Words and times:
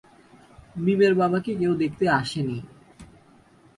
মিমের 0.75 1.13
বাবাকে 1.15 1.51
কেউ 1.59 1.73
দেখতে 1.73 2.05
আসেনি। 2.19 2.57